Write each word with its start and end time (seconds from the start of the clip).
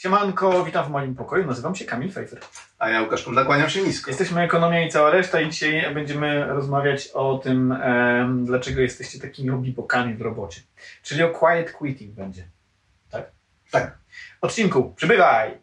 Siemanko, 0.00 0.64
witam 0.64 0.84
w 0.84 0.90
moim 0.90 1.14
pokoju, 1.14 1.46
nazywam 1.46 1.74
się 1.74 1.84
Kamil 1.84 2.12
Fejfer. 2.12 2.40
A 2.78 2.88
ja 2.88 3.02
Łukasz 3.02 3.22
Kumda, 3.22 3.44
kłaniam 3.44 3.70
się 3.70 3.82
nisko. 3.82 4.10
Jesteśmy 4.10 4.42
Ekonomia 4.42 4.86
i 4.86 4.90
cała 4.90 5.10
reszta 5.10 5.40
i 5.40 5.50
dzisiaj 5.50 5.94
będziemy 5.94 6.46
rozmawiać 6.46 7.08
o 7.08 7.38
tym, 7.38 7.72
em, 7.72 8.44
dlaczego 8.44 8.80
jesteście 8.80 9.20
takimi 9.20 9.50
obibokami 9.50 10.14
w 10.14 10.20
robocie. 10.20 10.60
Czyli 11.02 11.22
o 11.22 11.28
quiet 11.28 11.72
quitting 11.72 12.14
będzie. 12.14 12.48
Tak? 13.10 13.30
Tak. 13.70 13.98
Odcinku, 14.40 14.94
przybywaj! 14.96 15.58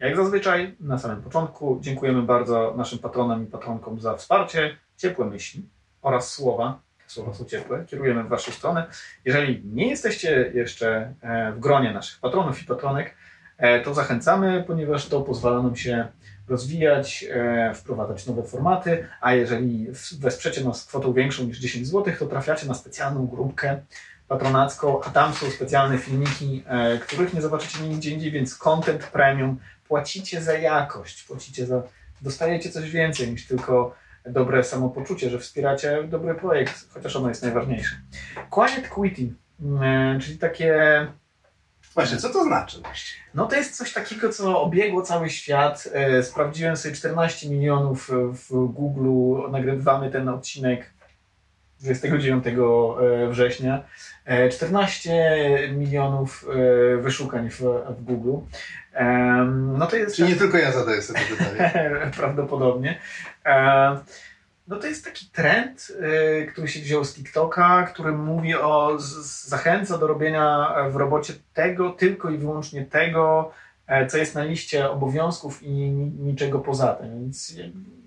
Jak 0.00 0.16
zazwyczaj, 0.16 0.76
na 0.80 0.98
samym 0.98 1.22
początku 1.22 1.78
dziękujemy 1.80 2.22
bardzo 2.22 2.74
naszym 2.76 2.98
patronom 2.98 3.42
i 3.44 3.46
patronkom 3.46 4.00
za 4.00 4.16
wsparcie, 4.16 4.76
ciepłe 4.96 5.26
myśli 5.26 5.68
oraz 6.02 6.32
słowa. 6.32 6.80
Są 7.10 7.44
ciepłe, 7.44 7.84
kierujemy 7.86 8.24
w 8.24 8.28
Waszą 8.28 8.52
stronę. 8.52 8.86
Jeżeli 9.24 9.62
nie 9.64 9.88
jesteście 9.88 10.50
jeszcze 10.54 11.14
e, 11.22 11.52
w 11.52 11.60
gronie 11.60 11.92
naszych 11.92 12.20
patronów 12.20 12.62
i 12.62 12.64
patronek, 12.66 13.14
e, 13.58 13.80
to 13.80 13.94
zachęcamy, 13.94 14.64
ponieważ 14.66 15.08
to 15.08 15.20
pozwala 15.20 15.62
nam 15.62 15.76
się 15.76 16.08
rozwijać, 16.48 17.24
e, 17.30 17.74
wprowadzać 17.74 18.26
nowe 18.26 18.42
formaty, 18.42 19.08
a 19.20 19.34
jeżeli 19.34 19.86
wesprzecie 20.18 20.64
nas 20.64 20.84
kwotą 20.84 21.12
większą 21.12 21.44
niż 21.44 21.58
10 21.58 21.86
zł, 21.86 22.14
to 22.18 22.26
trafiacie 22.26 22.66
na 22.66 22.74
specjalną 22.74 23.26
grupkę 23.26 23.80
patronacką, 24.28 25.02
a 25.02 25.10
tam 25.10 25.34
są 25.34 25.50
specjalne 25.50 25.98
filmiki, 25.98 26.64
których 27.00 27.34
nie 27.34 27.42
zobaczycie 27.42 27.80
nigdzie 27.80 28.10
indziej, 28.10 28.30
więc 28.30 28.56
content 28.56 29.06
premium, 29.06 29.58
płacicie 29.88 30.42
za 30.42 30.52
jakość, 30.52 31.22
płacicie 31.22 31.66
za, 31.66 31.82
dostajecie 32.20 32.70
coś 32.70 32.90
więcej 32.90 33.30
niż 33.30 33.46
tylko 33.46 33.94
dobre 34.26 34.64
samopoczucie, 34.64 35.30
że 35.30 35.38
wspieracie 35.38 36.04
dobry 36.04 36.34
projekt, 36.34 36.92
chociaż 36.94 37.16
ono 37.16 37.28
jest 37.28 37.42
najważniejsze. 37.42 37.96
Quiet 38.50 38.88
quitting, 38.88 39.32
e, 39.82 40.18
czyli 40.20 40.38
takie 40.38 41.06
Właśnie, 41.94 42.16
co 42.16 42.28
to 42.28 42.44
znaczy 42.44 42.82
no 43.34 43.46
to 43.46 43.56
jest 43.56 43.76
coś 43.76 43.92
takiego, 43.92 44.28
co 44.28 44.62
obiegło 44.62 45.02
cały 45.02 45.30
świat. 45.30 45.88
E, 45.92 46.22
Sprawdziłem 46.22 46.76
sobie 46.76 46.94
14 46.94 47.50
milionów 47.50 48.10
w 48.32 48.72
Google. 48.72 49.50
Nagrywamy 49.50 50.10
ten 50.10 50.28
odcinek 50.28 50.90
29 51.80 52.44
września. 53.30 53.84
E, 54.24 54.48
14 54.48 55.68
milionów 55.72 56.46
e, 56.48 56.96
wyszukań 56.96 57.50
w, 57.50 57.60
w 57.98 58.04
Google. 58.04 58.46
No 59.78 59.86
to 59.86 59.96
jest 59.96 60.16
Czyli 60.16 60.28
nie 60.28 60.36
tylko 60.36 60.58
ja 60.58 60.72
zadaję 60.72 61.02
sobie 61.02 61.20
pytanie. 61.20 61.90
prawdopodobnie. 62.16 63.00
No 64.68 64.76
to 64.76 64.86
jest 64.86 65.04
taki 65.04 65.26
trend, 65.26 65.92
e, 66.00 66.46
który 66.46 66.68
się 66.68 66.80
wziął 66.80 67.04
z 67.04 67.14
TikToka, 67.14 67.82
który 67.82 68.12
mówi 68.12 68.54
o, 68.54 68.96
zachęca 69.46 69.98
do 69.98 70.06
robienia 70.06 70.74
w 70.90 70.96
robocie 70.96 71.32
tego, 71.54 71.90
tylko 71.90 72.30
i 72.30 72.38
wyłącznie 72.38 72.84
tego, 72.84 73.52
e, 73.86 74.06
co 74.06 74.18
jest 74.18 74.34
na 74.34 74.44
liście 74.44 74.90
obowiązków 74.90 75.62
i 75.62 75.70
ni- 75.70 76.10
niczego 76.10 76.58
poza 76.58 76.94
tym. 76.94 77.20
Więc 77.20 77.54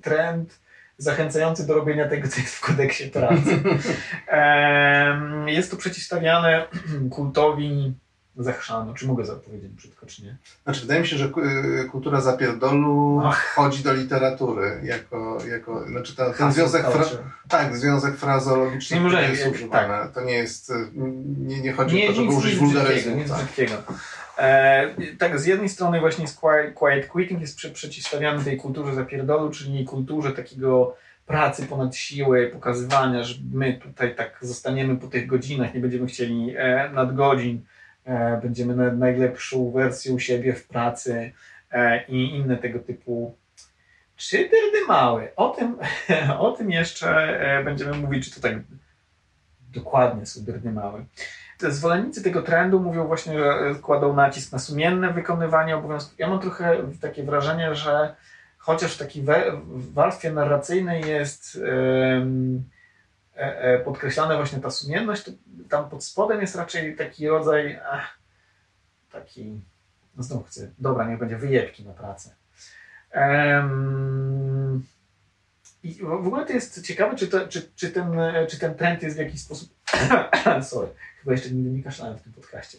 trend 0.02 0.60
zachęcający 0.98 1.68
do 1.68 1.74
robienia 1.74 2.10
tego, 2.10 2.28
co 2.28 2.42
jest 2.42 2.56
w 2.56 2.62
kodeksie 2.62 3.10
pracy. 3.10 3.60
Jest 5.46 5.72
to 5.72 5.78
przeciwstawiane 5.78 6.66
kultowi 7.16 7.94
zachrzanu. 8.38 8.94
Czy 8.94 9.08
mogę 9.08 9.26
zapowiedzieć 9.26 9.72
brzydko, 9.72 10.06
czy 10.06 10.24
nie? 10.24 10.38
Znaczy, 10.64 10.82
wydaje 10.82 11.02
mi 11.02 11.08
się, 11.08 11.18
że 11.18 11.26
y, 11.84 11.90
kultura 11.92 12.22
zapierdolu 12.22 13.22
Ach. 13.26 13.46
wchodzi 13.46 13.84
do 13.84 13.94
literatury 13.94 14.80
jako, 14.84 15.38
jako 15.52 15.88
znaczy 15.88 16.16
ten, 16.16 16.34
ten 16.34 16.52
związek, 16.52 16.86
fra, 16.92 17.06
tak, 17.50 17.78
związek 17.78 18.18
frazologiczny, 18.18 18.98
Nie 18.98 19.04
możemy, 19.04 19.30
jest 19.30 19.44
tak. 19.44 19.54
używany. 19.54 20.14
To 20.14 20.22
nie 20.22 20.34
jest, 20.34 20.70
y, 20.70 20.74
nie, 21.38 21.62
nie 21.62 21.74
chodzi 21.74 21.96
Nie, 21.96 22.04
o 22.04 22.08
to, 22.08 22.14
żeby 22.14 22.28
nic, 22.28 22.38
użyć 22.38 22.52
nic 22.54 22.62
wulgaryzmu. 22.62 23.16
brzydkiego, 23.16 23.74
Tak. 23.88 23.96
E, 24.38 24.90
tak, 25.20 25.40
z 25.40 25.46
jednej 25.46 25.70
strony 25.70 26.00
właśnie 26.00 26.26
quiet, 26.76 27.08
quitting 27.08 27.42
jest 27.42 27.56
przy, 27.58 27.72
przeciwstawiany 27.72 28.44
tej 28.44 28.58
kulturze 28.58 28.96
zapierdolu, 28.96 29.50
czyli 29.50 29.86
kulturze 29.86 30.32
takiego 30.32 30.96
pracy 31.26 31.66
ponad 31.66 31.96
siły, 31.96 32.48
pokazywania, 32.54 33.24
że 33.24 33.36
my 33.54 33.74
tutaj 33.84 34.16
tak 34.16 34.38
zostaniemy 34.42 34.96
po 34.96 35.08
tych 35.08 35.28
godzinach, 35.28 35.74
nie 35.74 35.80
będziemy 35.80 36.08
chcieli 36.08 36.54
e, 36.58 36.90
nadgodzin, 36.94 37.62
będziemy 38.42 38.76
na, 38.76 38.92
najlepszą 38.92 39.72
wersją 39.72 40.20
siebie 40.20 40.54
w 40.54 40.68
pracy 40.68 41.32
e, 41.72 42.06
i 42.08 42.36
inne 42.36 42.58
tego 42.58 42.80
typu 42.80 43.36
czy 44.16 44.50
małe. 44.88 45.36
O 45.36 45.50
tym, 45.50 45.78
o 46.40 46.52
tym 46.52 46.72
jeszcze 46.72 47.10
e, 47.40 47.64
będziemy 47.64 47.98
mówić, 47.98 48.26
czy 48.30 48.42
to 48.42 48.48
tak 48.48 48.58
dokładnie 49.74 50.26
są 50.26 50.42
małe. 50.72 51.06
Te 51.60 51.72
Zwolennicy 51.72 52.24
tego 52.24 52.42
trendu 52.42 52.80
mówią 52.80 53.08
właśnie, 53.08 53.40
że 53.40 53.46
e, 53.46 53.76
kładą 53.76 54.14
nacisk 54.14 54.52
na 54.52 54.60
sumienne 54.60 55.14
wykonywanie 55.14 55.78
obowiązków. 55.78 56.20
Ja 56.20 56.28
mam 56.28 56.40
trochę 56.40 56.78
takie 57.02 57.24
wrażenie, 57.24 57.76
że 57.76 58.16
chociaż 58.58 58.96
w 58.96 58.98
takiej 58.98 59.26
warstwie 59.94 60.32
narracyjnej 60.32 61.02
jest 61.08 61.56
e, 61.56 61.70
e, 61.70 62.26
podkreślana 63.86 64.38
właśnie 64.38 64.60
ta 64.60 64.72
sumienność, 64.72 65.24
to 65.24 65.32
tam 65.70 65.90
pod 65.90 66.04
spodem 66.04 66.42
jest 66.42 66.56
raczej 66.56 66.96
taki 66.96 67.28
rodzaj 67.28 67.80
ach, 67.92 68.18
taki, 69.12 69.62
no 70.18 70.24
znowu 70.24 70.44
chcę, 70.44 70.72
dobra, 70.80 71.10
niech 71.10 71.20
będzie 71.20 71.38
wyjebki 71.38 71.86
na 71.86 71.94
pracę. 71.94 72.36
Em, 73.12 74.84
I 75.84 75.94
w 75.94 76.28
ogóle 76.28 76.46
to 76.46 76.54
jest 76.54 76.86
ciekawe, 76.86 77.16
czy, 77.16 77.28
to, 77.28 77.48
czy, 77.48 77.72
czy, 77.76 77.90
ten, 77.90 78.20
e, 78.20 78.48
czy 78.48 78.60
ten 78.60 78.76
trend 78.76 79.04
jest 79.04 79.16
w 79.16 79.20
jakiś 79.20 79.42
sposób, 79.42 79.70
sorry, 80.72 80.88
chyba 81.20 81.32
jeszcze 81.32 81.52
nigdy 81.52 81.70
nie 81.70 81.84
kaszlałem 81.84 82.18
w 82.18 82.22
tym 82.22 82.34
podcaście, 82.34 82.78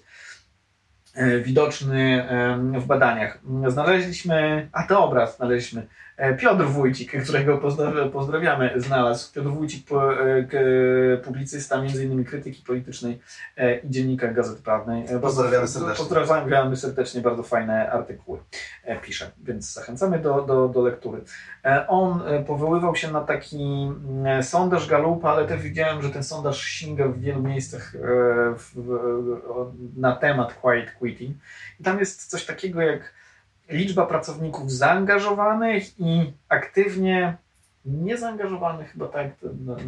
e, 1.15 1.41
widoczny 1.41 2.29
w 2.79 2.87
badaniach. 2.87 3.39
Znaleźliśmy, 3.69 4.69
a 4.73 4.87
to 4.87 5.05
obraz 5.05 5.37
znaleźliśmy, 5.37 5.81
e, 6.14 6.14
Piotr 6.39 6.65
Wójcik, 6.65 7.23
którego 7.25 7.59
pozdra- 7.59 8.11
pozdrawiamy, 8.11 8.73
znalazł. 8.77 9.33
Piotr 9.33 9.49
Wójcik, 9.49 9.87
e, 9.93 11.17
publicysta, 11.17 11.85
innymi 11.85 12.25
krytyki 12.25 12.63
politycznej 12.63 13.21
e, 13.57 13.79
i 13.79 13.91
dziennikarz 13.91 14.35
Gazety 14.35 14.63
Prawnej. 14.63 15.05
E, 15.09 15.21
Pozdrawiamy 15.21 15.69
serdecznie. 15.69 16.05
Pozdrawiamy 16.05 16.77
serdecznie, 16.77 17.21
bardzo 17.21 17.43
fajne 17.43 17.91
artykuły 17.93 18.39
e, 18.85 19.01
pisze, 19.01 19.31
więc 19.45 19.73
zachęcamy 19.73 20.19
do, 20.19 20.43
do, 20.43 20.69
do 20.69 20.83
lektury. 20.83 21.23
E, 21.65 21.87
On 21.89 22.23
e, 22.27 22.45
powoływał 22.45 22.97
się 22.97 23.11
na 23.13 23.21
taki 23.21 23.63
mm, 23.63 24.43
sondaż 24.43 24.89
Galupa, 24.89 25.31
ale 25.31 25.47
też 25.47 25.63
widziałem, 25.63 26.03
że 26.03 26.11
ten 26.11 26.25
sondaż 26.25 26.63
sięga 26.63 27.09
w 27.09 27.19
wielu 27.21 27.43
miejscach 27.43 27.95
e, 27.95 27.99
na 29.97 30.17
temat 30.17 30.55
quiet 30.55 30.91
quitting. 30.99 31.37
I 31.81 31.85
tam 31.85 31.99
jest 31.99 32.27
coś 32.31 32.47
takiego 32.47 32.81
jak 32.81 33.15
liczba 33.69 34.07
pracowników 34.07 34.73
zaangażowanych 34.73 36.01
i 36.01 36.33
aktywnie 36.49 37.37
niezaangażowanych, 37.85 38.93
chyba 38.93 39.09
tak 39.09 39.27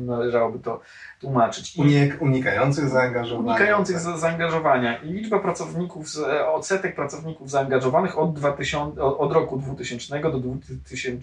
należałoby 0.06 0.59
to 0.59 0.81
tłumaczyć. 1.20 1.76
Unik, 1.76 2.22
unikających 2.22 2.88
zaangażowania. 2.88 3.50
unikających 3.50 3.97
tak. 3.97 4.04
za, 4.04 4.19
zaangażowania. 4.19 4.97
I 4.97 5.12
liczba 5.12 5.38
pracowników, 5.38 6.06
e, 6.19 6.48
odsetek 6.48 6.94
pracowników 6.94 7.50
zaangażowanych 7.50 8.19
od, 8.19 8.32
2000, 8.32 9.03
od 9.03 9.19
od 9.20 9.32
roku 9.32 9.59
2000 9.59 10.20
do 10.20 10.38
2000, 10.38 11.16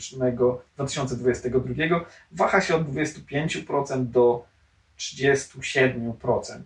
2022 0.76 2.06
waha 2.32 2.62
się 2.62 2.76
od 2.76 2.84
25% 2.84 4.06
do 4.06 4.46
37%. 4.98 6.60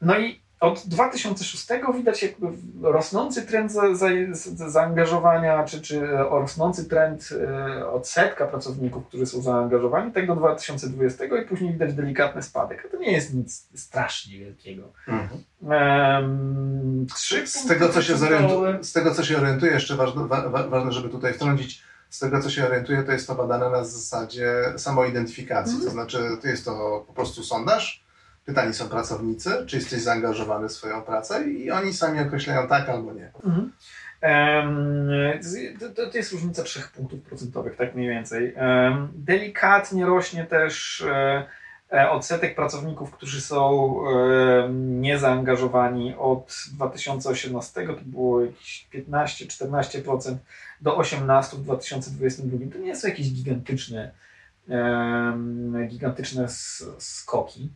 No 0.00 0.18
i 0.18 0.40
od 0.60 0.82
2006 0.86 1.66
widać 1.94 2.22
jakby 2.22 2.46
rosnący 2.82 3.42
trend 3.42 3.72
za, 3.72 3.94
za, 3.94 4.08
za, 4.32 4.70
zaangażowania, 4.70 5.64
czy, 5.64 5.80
czy 5.80 6.06
rosnący 6.16 6.84
trend 6.84 7.28
e, 7.32 7.90
odsetka 7.90 8.46
pracowników, 8.46 9.06
którzy 9.06 9.26
są 9.26 9.42
zaangażowani, 9.42 10.12
tak 10.12 10.26
do 10.26 10.36
2020 10.36 11.24
i 11.24 11.46
później 11.46 11.72
widać 11.72 11.94
delikatny 11.94 12.42
spadek. 12.42 12.86
A 12.86 12.88
to 12.88 12.96
nie 12.96 13.12
jest 13.12 13.34
nic 13.34 13.68
strasznie 13.74 14.38
wielkiego. 14.38 14.92
Mhm. 15.08 15.42
Z 17.46 17.66
tego, 17.66 17.88
co 17.88 18.02
się 18.02 18.12
punkty 18.12 18.28
zorientuję, 18.28 18.78
z 18.84 18.92
tego, 18.92 19.14
co 19.14 19.24
się 19.24 19.38
orientuję, 19.38 19.72
jeszcze 19.72 19.96
ważne, 19.96 20.26
wa, 20.28 20.48
wa, 20.48 20.68
ważne, 20.68 20.92
żeby 20.92 21.08
tutaj 21.08 21.34
wtrącić, 21.34 21.82
z 22.10 22.18
tego, 22.18 22.40
co 22.40 22.50
się 22.50 22.66
orientuję, 22.66 23.02
to 23.02 23.12
jest 23.12 23.26
to 23.26 23.34
badane 23.34 23.70
na 23.70 23.84
zasadzie 23.84 24.54
samoidentyfikacji. 24.76 25.74
Mhm. 25.74 25.84
To 25.84 25.92
znaczy, 25.92 26.18
to 26.42 26.48
jest 26.48 26.64
to 26.64 27.04
po 27.06 27.12
prostu 27.12 27.42
sondaż. 27.42 28.09
Pytani 28.50 28.74
są 28.74 28.88
pracownicy, 28.88 29.50
czy 29.66 29.76
jesteś 29.76 30.02
zaangażowany 30.02 30.68
w 30.68 30.72
swoją 30.72 31.02
pracę 31.02 31.44
i 31.44 31.70
oni 31.70 31.92
sami 31.92 32.20
określają 32.20 32.68
tak 32.68 32.88
albo 32.88 33.12
nie. 33.12 33.30
Mhm. 33.44 33.72
To- 35.94 36.18
jest 36.18 36.32
różnica 36.32 36.62
3 36.62 36.80
punktów 36.96 37.20
procentowych, 37.20 37.76
tak 37.76 37.94
mniej 37.94 38.08
więcej. 38.08 38.54
Delikatnie 39.14 40.06
rośnie 40.06 40.44
też 40.44 41.00
e, 41.00 41.46
e, 41.92 42.10
odsetek 42.10 42.54
pracowników, 42.54 43.10
którzy 43.10 43.40
są 43.40 43.94
em, 44.06 45.00
niezaangażowani 45.00 46.14
od 46.18 46.54
2018, 46.72 47.86
to 47.86 47.96
było 48.02 48.40
jakieś 48.40 48.88
15-14% 48.94 50.36
do 50.80 50.96
18% 50.98 51.56
w 51.56 51.64
2022. 51.64 52.72
To 52.72 52.78
nie 52.78 52.96
są 52.96 53.08
jakieś 53.08 53.32
gigantyczne, 53.32 54.10
gigantyczne 55.88 56.48
skoki. 56.98 57.70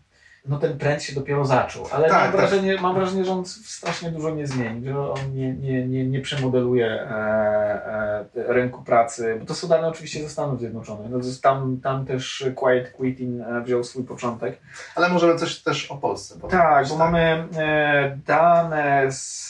No 0.45 0.59
ten 0.59 0.79
trend 0.79 1.03
się 1.03 1.15
dopiero 1.15 1.45
zaczął, 1.45 1.87
ale 1.93 2.09
Tak, 2.09 2.23
mam, 2.23 2.33
tak. 2.33 2.41
wrażenie, 2.41 2.81
mam 2.81 2.95
wrażenie, 2.95 3.25
że 3.25 3.33
on 3.33 3.45
strasznie 3.47 4.11
dużo 4.11 4.31
nie 4.31 4.47
zmieni, 4.47 4.87
że 4.87 5.11
on 5.11 5.35
nie, 5.35 5.55
nie, 5.55 5.89
nie, 5.89 6.07
nie 6.07 6.21
przemodeluje 6.21 6.87
e, 6.87 7.07
e, 7.07 8.25
rynku 8.35 8.83
pracy, 8.83 9.37
bo 9.41 9.47
to 9.47 9.55
są 9.55 9.69
dane 9.69 9.89
oczywiście 9.89 10.23
ze 10.23 10.29
Stanów 10.29 10.59
Zjednoczonych, 10.61 11.11
no, 11.11 11.19
tam, 11.43 11.81
tam 11.83 12.07
też 12.07 12.47
quiet 12.55 12.93
quitting 12.93 13.41
e, 13.41 13.61
wziął 13.61 13.85
swój 13.85 14.05
początek. 14.05 14.59
Ale 14.95 15.09
możemy 15.09 15.39
coś 15.39 15.63
też 15.63 15.91
o 15.91 15.97
Polsce 15.97 16.41
powiedzieć. 16.41 16.61
Tak, 16.61 16.89
bo 16.89 16.97
mamy 16.97 17.49
e, 17.57 18.19
dane 18.27 19.13
z, 19.13 19.49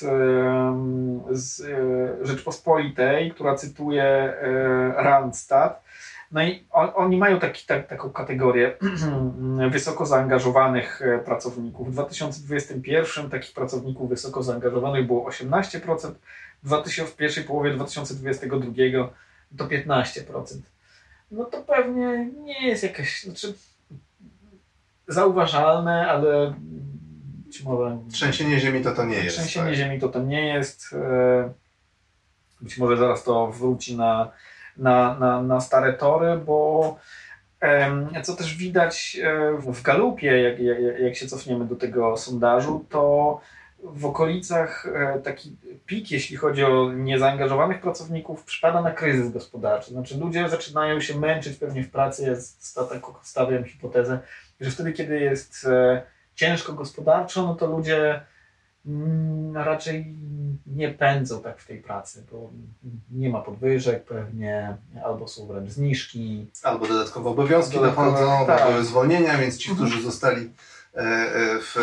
z 1.31 1.61
e, 1.61 2.26
Rzeczpospolitej, 2.26 3.31
która 3.31 3.55
cytuje 3.55 4.35
Randstad. 4.96 5.84
No 6.35 6.43
i 6.43 6.65
on, 6.71 6.91
oni 6.95 7.17
mają 7.17 7.41
taki, 7.41 7.67
tak, 7.67 7.87
taką 7.87 8.11
kategorię 8.11 8.77
wysoko 9.71 10.07
zaangażowanych 10.07 11.03
e, 11.03 11.19
pracowników. 11.19 11.89
W 11.89 11.93
2021 11.93 13.31
takich 13.31 13.55
pracowników 13.55 14.09
wysoko 14.09 14.43
zaangażowanych 14.43 15.07
było 15.07 15.31
18%, 15.31 16.15
w 16.63 16.67
2000 16.67 17.13
w 17.13 17.17
pierwszej 17.17 17.45
połowie 17.45 17.75
2022 17.75 19.13
to 19.59 19.65
15%. 19.65 20.61
No 21.31 21.45
to 21.45 21.63
pewnie 21.63 22.31
nie 22.45 22.69
jest 22.69 22.83
jakaś, 22.83 23.23
znaczy 23.23 23.55
zauważalne, 25.09 26.09
ale 26.11 26.55
być 27.47 27.63
może 27.63 27.99
Trzęsienie 28.13 28.61
ziemi 28.61 28.85
to 28.85 28.95
to 28.95 29.05
nie 29.05 29.17
jest. 29.17 29.37
Trzęsienie 29.37 29.67
tak. 29.67 29.75
ziemi 29.75 30.01
to 30.01 30.09
to 30.09 30.23
nie 30.23 30.49
jest. 30.49 30.93
e, 30.93 31.53
Być 32.61 32.79
może 32.79 32.97
zaraz 32.97 33.25
to 33.25 33.47
wróci 33.53 33.97
na, 33.97 34.33
na, 34.76 35.19
na, 35.19 35.43
na 35.43 35.61
stare 35.61 35.93
tory, 35.93 36.37
bo 36.37 36.97
co 38.23 38.37
też 38.37 38.56
widać 38.56 39.19
e, 39.23 39.53
w 39.73 39.82
Galupie, 39.82 40.43
jak, 40.43 40.61
jak, 40.61 41.00
jak 41.00 41.17
się 41.17 41.26
cofniemy 41.26 41.65
do 41.65 41.76
tego 41.76 42.17
sondażu, 42.17 42.85
to 42.91 43.41
w 43.85 44.06
okolicach 44.06 44.87
e, 44.94 45.19
taki 45.19 45.56
pik, 45.87 46.11
jeśli 46.11 46.37
chodzi 46.37 46.65
o 46.65 46.93
niezaangażowanych 46.93 47.81
pracowników, 47.81 48.44
przypada 48.44 48.82
na 48.82 48.91
kryzys 48.91 49.32
gospodarczy. 49.32 49.91
Znaczy 49.91 50.19
ludzie 50.19 50.49
zaczynają 50.49 51.00
się 51.00 51.19
męczyć 51.19 51.56
pewnie 51.56 51.82
w 51.82 51.91
pracy. 51.91 52.27
Ja 52.27 52.37
sta- 52.37 53.00
stawiam 53.23 53.65
hipotezę, 53.65 54.19
że 54.61 54.70
wtedy, 54.70 54.93
kiedy 54.93 55.20
jest 55.20 55.67
e, 55.67 56.03
ciężko 56.35 56.73
gospodarczo, 56.73 57.43
no 57.43 57.55
to 57.55 57.67
ludzie 57.67 58.20
raczej 59.55 60.15
nie 60.67 60.89
pędzą 60.91 61.41
tak 61.41 61.59
w 61.61 61.67
tej 61.67 61.79
pracy, 61.79 62.25
bo 62.33 62.51
nie 63.11 63.29
ma 63.31 63.41
podwyżek 63.41 64.05
pewnie, 64.05 64.77
albo 65.05 65.29
są 65.29 65.47
wręcz 65.47 65.71
zniżki. 65.71 66.47
Albo 66.63 66.87
dodatkowe 66.87 67.31
obowiązki 67.31 67.79
dochodzą, 67.79 68.47
tak. 68.47 68.71
były 68.71 68.85
zwolnienia, 68.85 69.39
więc 69.39 69.57
ci, 69.59 69.71
Mhm. 69.71 69.89
którzy 69.89 70.03
zostali 70.05 70.51
w, 71.61 71.76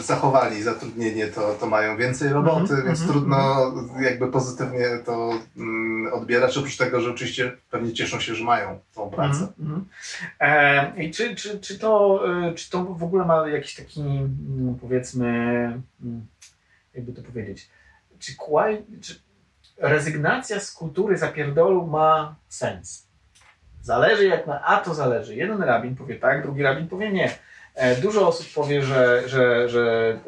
e, 0.00 0.02
zachowali 0.02 0.62
zatrudnienie, 0.62 1.26
to, 1.26 1.54
to 1.54 1.66
mają 1.66 1.96
więcej 1.96 2.28
roboty, 2.28 2.60
Mhm, 2.60 2.86
więc 2.86 3.00
mhm, 3.00 3.10
trudno 3.10 3.72
jakby 4.00 4.28
pozytywnie 4.28 4.86
to 5.06 5.30
mm, 5.56 6.12
odbierać, 6.12 6.58
oprócz 6.58 6.76
tego, 6.76 7.00
że 7.00 7.10
oczywiście 7.10 7.52
pewnie 7.70 7.92
cieszą 7.92 8.20
się, 8.20 8.34
że 8.34 8.44
mają 8.44 8.78
tą 8.94 9.10
pracę. 9.10 9.48
Mhm, 9.58 9.58
mhm. 9.60 9.84
E, 10.40 11.02
I 11.04 11.10
czy, 11.10 11.36
czy, 11.36 11.60
czy, 11.60 11.78
to, 11.78 12.22
e, 12.48 12.54
czy 12.54 12.70
to 12.70 12.84
w 12.84 13.02
ogóle 13.02 13.24
ma 13.24 13.48
jakiś 13.48 13.74
taki, 13.74 14.00
mm, 14.00 14.78
powiedzmy, 14.80 15.28
mm, 16.02 16.26
jakby 16.94 17.12
to 17.12 17.22
powiedzieć, 17.22 17.68
czy, 18.18 18.36
kłaj, 18.36 18.82
czy 19.00 19.14
rezygnacja 19.78 20.60
z 20.60 20.72
kultury 20.72 21.18
zapierdolu 21.18 21.86
ma 21.86 22.34
sens? 22.48 23.06
Zależy 23.82 24.26
jak 24.26 24.46
na 24.46 24.64
A 24.64 24.76
to 24.76 24.94
zależy. 24.94 25.36
Jeden 25.36 25.62
rabin 25.62 25.96
powie 25.96 26.16
tak, 26.16 26.42
drugi 26.42 26.62
rabin 26.62 26.88
powie 26.88 27.12
nie. 27.12 27.30
E, 27.74 27.96
Dużo 27.96 28.28
osób 28.28 28.46
powie, 28.54 28.82
że, 28.82 29.22
że, 29.28 29.68
że, 29.68 30.18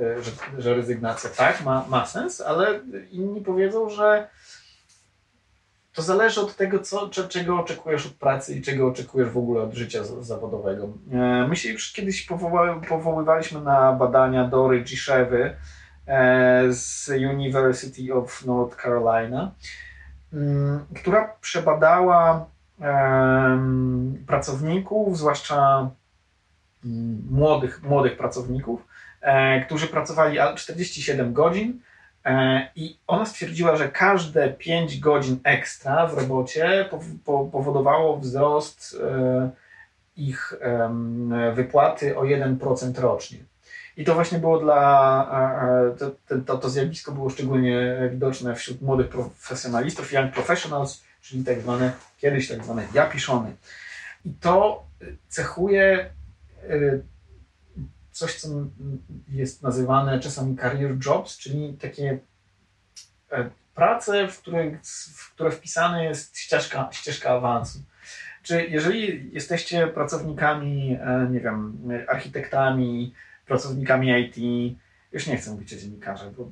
że, 0.58 0.74
rezygnacja 0.74 1.30
tak 1.30 1.64
ma, 1.64 1.84
ma 1.88 2.06
sens, 2.06 2.40
ale 2.40 2.80
inni 3.10 3.40
powiedzą, 3.40 3.88
że 3.90 4.28
to 5.92 6.02
zależy 6.02 6.40
od 6.40 6.56
tego, 6.56 6.78
co, 6.78 7.08
cze- 7.08 7.28
czego 7.28 7.60
oczekujesz 7.60 8.06
od 8.06 8.12
pracy 8.12 8.54
i 8.54 8.62
czego 8.62 8.88
oczekujesz 8.88 9.28
w 9.28 9.38
ogóle 9.38 9.62
od 9.62 9.74
życia 9.74 10.04
zawodowego. 10.20 10.88
E, 11.12 11.46
My 11.48 11.56
się 11.56 11.72
już 11.72 11.92
kiedyś 11.92 12.28
powoływaliśmy 12.88 13.60
na 13.60 13.92
badania 13.92 14.44
Dory 14.48 14.80
Giszewy 14.80 15.56
e, 16.06 16.62
z 16.72 17.08
University 17.08 18.14
of 18.14 18.44
North 18.46 18.82
Carolina, 18.82 19.50
mm, 20.32 20.84
która 20.96 21.34
przebadała 21.40 22.46
pracowników, 24.26 25.18
zwłaszcza 25.18 25.90
młodych, 27.30 27.82
młodych 27.82 28.16
pracowników, 28.16 28.86
e, 29.20 29.60
którzy 29.64 29.86
pracowali 29.86 30.38
a- 30.38 30.54
47 30.54 31.32
godzin 31.32 31.80
e, 32.24 32.68
i 32.76 32.96
ona 33.06 33.26
stwierdziła, 33.26 33.76
że 33.76 33.88
każde 33.88 34.48
5 34.52 35.00
godzin 35.00 35.38
ekstra 35.44 36.06
w 36.06 36.18
robocie 36.18 36.88
pow- 36.90 37.18
po- 37.24 37.44
powodowało 37.44 38.16
wzrost 38.18 38.96
e, 39.10 39.50
ich 40.16 40.54
wypłaty 41.54 42.18
o 42.18 42.22
1% 42.22 42.98
rocznie. 42.98 43.38
I 43.96 44.04
to 44.04 44.14
właśnie 44.14 44.38
było 44.38 44.58
dla, 44.58 45.26
to, 45.98 46.10
to- 46.46 46.58
to, 46.58 46.70
zjawisko 46.70 47.12
było 47.12 47.30
szczególnie 47.30 47.96
widoczne 48.12 48.54
wśród 48.54 48.82
młodych 48.82 49.08
profesjonalistów, 49.08 50.12
young 50.12 50.32
professionals, 50.32 51.04
czyli 51.22 51.44
tak 51.44 51.60
zwane, 51.60 51.92
kiedyś 52.18 52.48
tak 52.48 52.64
zwane 52.64 52.86
japiszony. 52.94 53.52
I 54.24 54.30
to 54.40 54.84
cechuje 55.28 56.10
coś, 58.10 58.34
co 58.40 58.48
jest 59.28 59.62
nazywane 59.62 60.20
czasami 60.20 60.56
career 60.56 60.96
jobs, 61.06 61.38
czyli 61.38 61.74
takie 61.80 62.18
e, 63.32 63.50
prace, 63.74 64.28
w, 64.28 64.38
których, 64.38 64.82
w 65.16 65.34
które 65.34 65.50
wpisana 65.50 66.02
jest 66.02 66.38
ścieżka, 66.38 66.88
ścieżka 66.92 67.30
awansu. 67.30 67.78
Czy 68.42 68.66
jeżeli 68.66 69.30
jesteście 69.32 69.86
pracownikami, 69.86 70.98
e, 71.00 71.28
nie 71.30 71.40
wiem, 71.40 71.78
architektami, 72.08 73.14
pracownikami 73.46 74.20
IT, 74.20 74.36
już 75.12 75.26
nie 75.26 75.36
chcę 75.36 75.50
mówić 75.50 75.72
o 75.72 75.76
dziennikarzach, 75.76 76.32
bo 76.32 76.50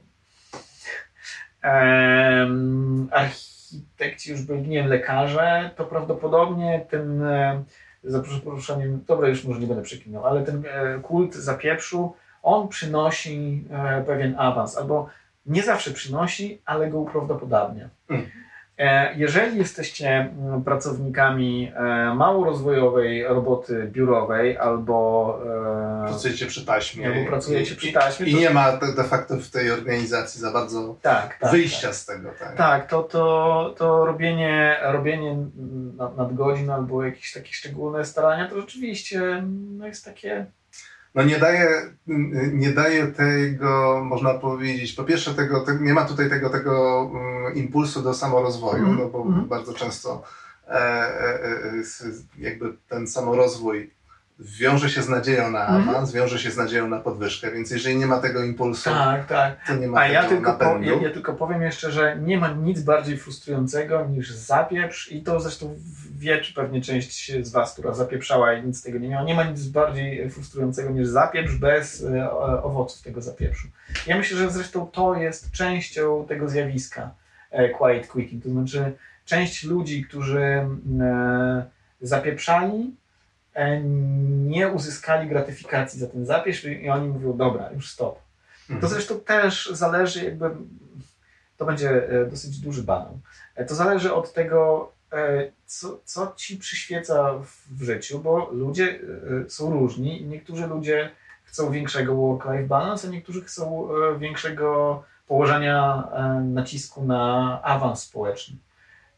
em, 1.63 3.09
architekci 3.13 4.31
już 4.31 4.43
byli, 4.43 4.69
nie 4.69 4.79
wiem, 4.79 4.87
lekarze, 4.87 5.71
to 5.77 5.85
prawdopodobnie 5.85 6.87
ten, 6.91 7.23
e, 7.23 7.65
za 8.05 8.21
przeproszeniem, 8.21 9.05
dobra, 9.07 9.29
już 9.29 9.45
może 9.45 9.61
nie 9.61 9.67
będę 9.67 9.83
przeklinał, 9.83 10.27
ale 10.27 10.45
ten 10.45 10.63
e, 10.67 11.01
kult 11.01 11.35
zapieprzu, 11.35 12.15
on 12.43 12.69
przynosi 12.69 13.65
e, 13.71 14.05
pewien 14.05 14.35
awans, 14.39 14.79
albo 14.79 15.09
nie 15.47 15.63
zawsze 15.63 15.91
przynosi, 15.91 16.63
ale 16.65 16.91
go 16.91 16.99
uprawdopodobnia. 16.99 17.89
Mm. 18.09 18.27
E, 18.83 19.15
Jeżeli 19.17 19.59
jesteście 19.59 20.09
mm, 20.11 20.65
pracownikami 20.65 21.73
e, 21.77 22.15
mało 22.15 22.45
rozwojowej 22.45 23.25
roboty 23.25 23.89
biurowej 23.93 24.59
albo, 24.59 25.39
e, 26.05 26.07
Pracujecie 26.09 26.47
przy 26.47 26.67
taśmie. 26.67 27.07
albo 27.07 27.31
pracujecie 27.31 27.75
i, 27.75 27.77
przy 27.77 27.93
taśmie, 27.93 28.27
I 28.27 28.33
to- 28.33 28.39
nie 28.41 28.51
ma 28.51 28.73
de 28.97 29.05
facto 29.05 29.37
w 29.37 29.49
tej 29.51 29.71
organizacji 29.71 30.41
za 30.41 30.53
bardzo 30.53 30.97
tak, 31.03 31.39
tak, 31.39 31.51
wyjścia 31.53 31.87
tak. 31.87 31.97
z 31.97 32.07
tego. 32.07 32.29
Tak. 32.39 32.57
Tak, 32.57 32.87
to, 32.91 33.03
to, 33.03 33.75
to 33.79 34.07
robienie, 34.07 34.77
robienie 34.83 35.37
nad- 35.97 36.17
nadgodzin 36.17 36.71
albo 36.71 37.05
jakieś 37.05 37.33
takie 37.33 37.53
szczególne 37.53 38.05
starania, 38.05 38.49
to 38.49 38.61
rzeczywiście 38.61 39.43
no 39.79 39.87
jest 39.87 40.05
takie. 40.05 40.47
No 41.15 41.23
nie 41.23 41.39
daje, 41.39 41.69
nie 42.53 42.71
daje 42.71 43.07
tego, 43.07 44.01
można 44.05 44.35
powiedzieć, 44.35 44.93
po 44.93 45.05
pierwsze 45.05 45.35
tego, 45.35 45.61
te, 45.61 45.79
nie 45.81 45.95
ma 45.95 46.05
tutaj 46.05 46.31
tego, 46.31 46.51
tego 46.51 47.01
mm, 47.15 47.55
impulsu 47.55 48.03
do 48.03 48.15
samorozwoju, 48.15 48.83
Mhm, 48.83 48.99
no 48.99 49.07
bo 49.09 49.25
mhm. 49.25 49.49
bardzo 49.49 49.75
często 49.75 50.23
e, 50.69 50.73
e, 50.73 51.43
e, 51.45 51.73
s- 51.81 52.25
jakby 52.39 52.75
ten 52.89 53.07
samorozwój 53.07 53.91
wiąże 54.39 54.91
się 54.91 55.03
z 55.03 55.09
nadzieją 55.09 55.51
na 55.51 55.67
Mhm. 55.67 55.89
awans, 55.89 56.13
wiąże 56.13 56.39
się 56.39 56.51
z 56.51 56.57
nadzieją 56.57 56.89
na 56.89 57.01
podwyżkę, 57.01 57.53
więc 57.53 57.71
jeżeli 57.71 57.97
nie 57.97 58.07
ma 58.07 58.19
tego 58.19 58.45
impulsu, 58.45 58.91
Tak, 58.91 59.27
tak. 59.27 59.57
to 59.67 59.75
nie 59.77 59.87
ma 59.89 59.99
A 59.99 60.03
tego 60.03 60.15
ja 60.15 60.29
tylko, 60.29 60.53
po, 60.53 60.65
ja, 60.65 60.95
ja 61.03 61.11
tylko 61.11 61.35
powiem 61.35 61.63
jeszcze, 61.63 61.91
że 61.93 62.17
nie 62.17 62.39
ma 62.39 62.49
nic 62.53 62.81
bardziej 62.83 63.19
frustrującego 63.19 64.07
niż 64.07 64.31
zapieprz 64.31 65.13
i 65.13 65.23
to 65.23 65.41
zresztą 65.41 65.77
wie 66.19 66.39
czy 66.41 66.55
pewnie 66.55 66.81
część 66.81 67.33
z 67.47 67.51
Was, 67.51 67.73
która 67.73 67.95
zapieprzała 67.95 68.53
i 68.53 68.65
nic 68.67 68.79
z 68.79 68.83
tego 68.83 68.99
nie 68.99 69.09
miała, 69.09 69.25
nie 69.25 69.35
ma 69.35 69.45
nic 69.45 69.67
bardziej 69.67 70.31
frustrującego 70.31 70.91
niż 70.91 71.09
zapieprz 71.09 71.55
bez 71.55 72.05
e, 72.05 72.31
owoców 72.63 73.03
tego 73.03 73.23
zapieprzu. 73.23 73.69
Ja 74.07 74.17
myślę, 74.17 74.39
że 74.39 74.51
zresztą 74.51 74.87
to 74.87 75.15
jest 75.15 75.51
częścią 75.51 76.27
tego 76.29 76.49
zjawiska 76.49 77.11
e, 77.51 77.69
quiet 77.69 78.07
quitting, 78.09 78.43
to 78.45 78.51
znaczy 78.51 78.93
część 79.25 79.65
ludzi, 79.65 80.05
którzy 80.05 80.41
e, 81.01 81.65
zapieprzali, 82.01 82.97
nie 84.49 84.69
uzyskali 84.69 85.29
gratyfikacji 85.29 86.01
za 86.01 86.07
ten 86.07 86.27
zapieprz 86.27 86.65
i 86.65 86.89
oni 86.91 87.09
mówią, 87.09 87.37
dobra, 87.37 87.71
już 87.73 87.91
stop. 87.91 88.19
To 88.69 88.73
Mhm. 88.75 88.93
zresztą 88.93 89.21
też 89.21 89.71
zależy, 89.73 90.25
jakby 90.25 90.51
to 91.57 91.65
będzie 91.65 92.09
e, 92.09 92.27
dosyć 92.27 92.59
duży 92.61 92.83
banał. 92.83 93.19
E, 93.55 93.65
To 93.65 93.75
zależy 93.75 94.15
od 94.15 94.33
tego, 94.33 94.93
e, 95.13 95.51
co, 95.67 96.01
co 96.05 96.33
ci 96.37 96.57
przyświeca 96.57 97.33
w, 97.71 97.83
życiu, 97.85 98.19
bo 98.19 98.51
ludzie 98.53 99.01
e, 99.47 99.51
są 99.51 99.71
różni. 99.71 100.25
Niektórzy 100.27 100.67
ludzie 100.67 101.11
chcą 101.45 101.71
większego 101.71 102.15
work-life 102.15 102.67
balance, 102.67 103.09
a 103.09 103.11
niektórzy 103.11 103.43
chcą 103.43 103.89
e, 103.91 104.19
większego 104.19 105.03
położenia 105.29 106.09
e, 106.13 106.41
nacisku 106.41 107.05
na 107.05 107.61
awans 107.63 108.03
społeczny. 108.03 108.57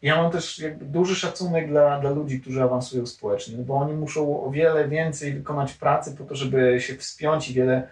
Ja 0.04 0.22
mam 0.22 0.30
też 0.30 0.64
duży 0.80 1.14
szacunek 1.16 1.68
dla, 1.68 2.00
dla 2.00 2.10
ludzi, 2.10 2.40
którzy 2.40 2.62
awansują 2.62 3.06
społecznie, 3.06 3.58
bo 3.58 3.74
oni 3.74 3.94
muszą 3.94 4.44
o 4.44 4.50
wiele 4.50 4.88
więcej 4.88 5.32
wykonać 5.32 5.72
pracy 5.72 6.16
po 6.18 6.24
to, 6.24 6.34
żeby 6.34 6.80
się 6.80 6.96
wspiąć 6.96 7.50
i 7.50 7.54
wiele 7.54 7.88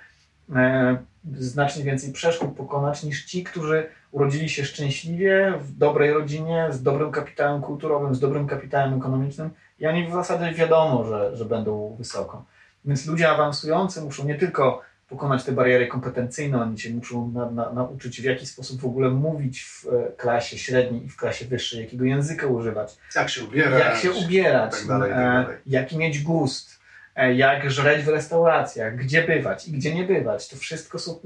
e, 0.54 0.97
znacznie 1.35 1.85
więcej 1.85 2.12
przeszkód 2.12 2.57
pokonać 2.57 3.02
niż 3.02 3.25
ci, 3.25 3.45
którzy 3.45 3.87
urodzili 4.11 4.49
się 4.49 4.64
szczęśliwie, 4.64 5.52
w 5.59 5.78
dobrej 5.78 6.12
rodzinie, 6.12 6.66
z 6.71 6.83
dobrym 6.83 7.12
kapitałem 7.12 7.62
kulturowym, 7.62 8.14
z 8.14 8.21
dobrym 8.21 8.47
kapitałem 8.47 8.95
ekonomicznym 8.95 9.50
i 9.78 9.87
oni 9.87 10.09
w 10.09 10.12
zasadzie 10.12 10.54
wiadomo, 10.54 11.04
że, 11.04 11.37
że 11.37 11.45
będą 11.45 11.97
wysoko. 11.99 12.45
Więc 12.85 13.07
ludzie 13.07 13.31
awansujący 13.31 14.02
muszą 14.02 14.25
nie 14.25 14.35
tylko 14.35 14.83
pokonać 15.12 15.45
te 15.45 15.52
bariery 15.52 15.87
kompetencyjne, 15.87 16.62
oni 16.62 16.78
się 16.78 16.90
muszą 16.90 17.31
na, 17.31 17.50
na, 17.50 17.73
nauczyć 17.73 18.21
w 18.21 18.25
jaki 18.25 18.47
sposób 18.47 18.81
w 18.81 18.85
ogóle 18.87 19.11
mówić 19.11 19.62
w 19.64 19.87
e, 19.87 20.12
klasie 20.16 20.59
średniej 20.59 21.04
i 21.04 21.09
w 21.09 21.16
klasie 21.16 21.45
wyższej, 21.45 21.81
jakiego 21.81 22.04
języka 22.04 22.47
używać, 22.47 22.97
Jak 23.16 23.28
się 23.28 23.45
ubierać. 23.45 23.81
jak 23.81 23.97
się 23.97 24.12
ubierać, 24.12 24.73
tak 24.73 24.87
dalej, 24.87 25.11
tak 25.11 25.19
e, 25.19 25.23
dalej. 25.23 25.57
jaki 25.66 25.99
mieć 25.99 26.23
gust, 26.23 26.81
e, 27.16 27.35
jak 27.35 27.71
żreć 27.71 28.04
w 28.04 28.09
restauracjach, 28.09 28.97
gdzie 28.97 29.23
bywać 29.23 29.69
i 29.69 29.73
gdzie 29.73 29.95
nie 29.95 30.04
bywać. 30.04 30.49
To 30.49 30.57
wszystko 30.57 30.99
są 30.99 31.21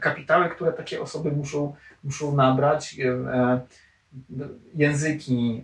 kapitały, 0.00 0.48
które 0.48 0.72
takie 0.72 1.00
osoby 1.00 1.32
muszą, 1.32 1.74
muszą 2.04 2.34
nabrać. 2.36 2.96
Języki, 4.74 5.62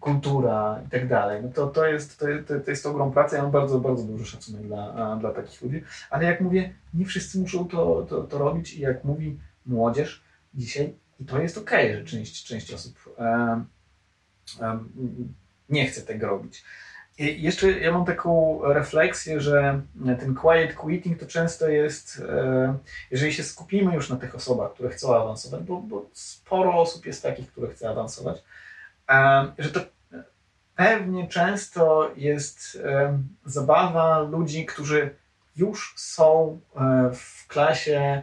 kultura 0.00 0.82
i 0.86 0.90
tak 0.90 1.08
dalej. 1.08 1.42
No 1.42 1.48
to, 1.48 1.66
to, 1.66 1.86
jest, 1.86 2.18
to, 2.18 2.26
to, 2.64 2.70
jest 2.70 2.86
ogrom 2.86 3.12
pracy. 3.12 3.36
Ja 3.36 3.42
mam 3.42 3.50
bardzo, 3.50 3.80
bardzo 3.80 4.02
duży 4.04 4.26
szacunek 4.26 4.62
dla, 4.62 5.16
dla 5.16 5.32
takich 5.32 5.62
ludzi. 5.62 5.82
Ale 6.10 6.24
jak 6.24 6.40
mówię, 6.40 6.74
nie 6.94 7.04
wszyscy 7.04 7.38
muszą 7.38 7.68
to, 7.68 8.06
to, 8.08 8.22
to 8.22 8.38
robić 8.38 8.74
i 8.74 8.80
jak 8.80 9.04
mówi 9.04 9.38
młodzież 9.66 10.22
dzisiaj, 10.54 10.94
i 11.20 11.24
to 11.24 11.42
jest 11.42 11.58
okej, 11.58 11.94
że 11.94 12.04
część, 12.04 12.44
część 12.44 12.74
osób 12.74 13.14
em, 13.18 13.64
em, 14.60 14.88
nie 15.68 15.86
chce 15.86 16.02
tego 16.02 16.26
robić. 16.26 16.64
I 17.18 17.42
jeszcze 17.42 17.70
ja 17.72 17.92
mam 17.92 18.04
taką 18.04 18.60
refleksję, 18.64 19.40
że 19.40 19.80
ten 20.20 20.34
quiet 20.34 20.74
quitting 20.74 21.20
to 21.20 21.26
często 21.26 21.68
jest, 21.68 22.22
e, 22.28 22.78
jeżeli 23.10 23.32
się 23.32 23.42
skupimy 23.42 23.94
już 23.94 24.10
na 24.10 24.16
tych 24.16 24.34
osobach, 24.34 24.72
które 24.72 24.90
chcą 24.90 25.16
awansować, 25.16 25.62
bo, 25.62 25.80
bo 25.80 26.06
sporo 26.12 26.74
osób 26.74 27.06
jest 27.06 27.22
takich, 27.22 27.52
które 27.52 27.72
chce 27.72 27.90
awansować, 27.90 28.42
e, 29.10 29.52
że 29.58 29.70
to 29.70 29.80
pewnie 30.76 31.28
często 31.28 32.10
jest 32.16 32.78
e, 32.84 33.18
zabawa 33.44 34.20
ludzi, 34.20 34.66
którzy 34.66 35.14
już 35.56 35.94
są 35.96 36.60
w 37.14 37.46
klasie 37.48 38.22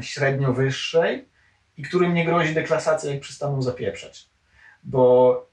średnio 0.00 0.52
wyższej 0.52 1.28
i 1.76 1.82
którym 1.82 2.14
nie 2.14 2.24
grozi 2.24 2.54
deklasacja, 2.54 3.10
jak 3.10 3.20
przestaną 3.20 3.62
zapieprzać. 3.62 4.28
Bo 4.84 5.48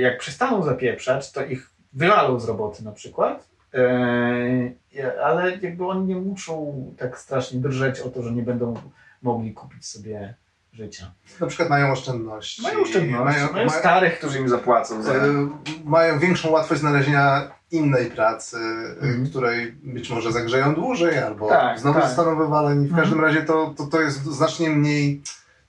jak 0.00 0.18
przestaną 0.18 0.62
zapieprzać, 0.62 1.32
to 1.32 1.44
ich 1.44 1.73
wywalą 1.94 2.40
z 2.40 2.44
roboty 2.44 2.84
na 2.84 2.92
przykład, 2.92 3.48
e, 3.74 5.18
ale 5.24 5.58
jakby 5.58 5.86
oni 5.86 6.06
nie 6.06 6.16
muszą 6.16 6.84
tak 6.98 7.18
strasznie 7.18 7.60
drżeć 7.60 8.00
o 8.00 8.08
to, 8.08 8.22
że 8.22 8.32
nie 8.32 8.42
będą 8.42 8.74
mogli 9.22 9.52
kupić 9.54 9.86
sobie 9.86 10.34
życia. 10.72 11.12
Na 11.40 11.46
przykład 11.46 11.68
mają 11.70 11.92
oszczędności. 11.92 12.62
Mają 12.62 12.80
oszczędności, 12.82 13.24
mają, 13.40 13.52
mają, 13.52 13.70
starych, 13.70 14.18
którzy 14.18 14.38
im 14.38 14.48
zapłacą 14.48 15.02
za... 15.02 15.12
e, 15.14 15.48
mają 15.84 16.18
większą 16.18 16.50
łatwość 16.50 16.80
znalezienia 16.80 17.50
innej 17.70 18.06
pracy, 18.10 18.56
Mhm. 19.02 19.26
której 19.30 19.72
być 19.72 20.10
może 20.10 20.32
zagrzeją 20.32 20.74
dłużej, 20.74 21.18
albo 21.18 21.48
Tak, 21.48 21.78
znowu 21.80 21.98
tak. 22.00 22.08
zostaną 22.08 22.36
wywaleni. 22.38 22.80
W 22.86 22.90
Mhm. 22.90 23.00
każdym 23.02 23.20
razie 23.24 23.42
to, 23.42 23.74
to, 23.76 23.86
to 23.86 24.00
jest 24.00 24.22
znacznie 24.24 24.70
mniej 24.70 25.22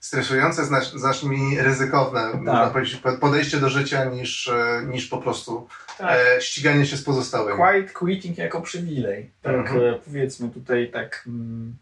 stresujące, 0.06 0.64
znacznie, 0.94 1.28
mniej 1.28 1.62
ryzykowne 1.62 2.34
można 2.34 2.66
powiedzieć, 2.70 3.00
podejście 3.20 3.56
do 3.60 3.68
życia 3.68 4.04
niż, 4.04 4.48
e, 4.48 4.82
niż 4.86 5.06
po 5.06 5.18
prostu 5.18 5.68
Tak. 5.98 6.18
e, 6.36 6.40
ściganie 6.40 6.86
się 6.86 6.96
z 6.96 7.02
pozostałymi. 7.04 7.58
Quiet 7.58 7.92
quitting 7.92 8.38
jako 8.38 8.60
przywilej. 8.60 9.30
Tak 9.42 9.54
Mhm. 9.54 9.80
e, 9.94 9.98
powiedzmy 10.04 10.48
tutaj 10.50 10.90
tak 10.92 11.22
mm, 11.26 11.76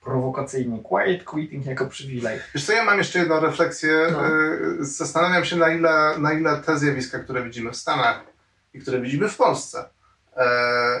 prowokacyjnie. 0.00 0.78
Quiet 0.82 1.24
quitting 1.24 1.66
jako 1.66 1.86
przywilej. 1.86 2.38
Wiesz 2.54 2.64
co, 2.64 2.72
ja 2.72 2.84
mam 2.84 2.98
jeszcze 2.98 3.18
jedną 3.18 3.40
refleksję. 3.40 3.92
No. 4.12 4.26
E, 4.26 4.30
Zastanawiam 4.80 5.44
się, 5.44 5.56
na 5.56 5.68
ile, 5.68 6.18
na 6.18 6.32
ile 6.32 6.56
te 6.56 6.78
zjawiska, 6.78 7.18
które 7.18 7.42
widzimy 7.44 7.70
w 7.70 7.76
Stanach 7.76 8.20
i 8.74 8.80
które 8.80 9.00
widzimy 9.00 9.28
w 9.28 9.36
Polsce, 9.36 9.84